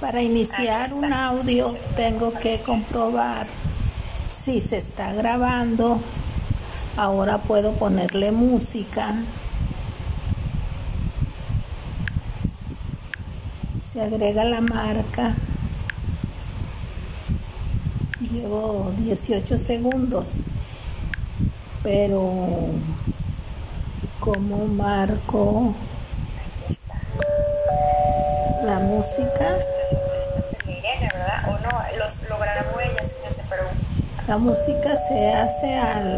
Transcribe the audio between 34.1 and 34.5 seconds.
La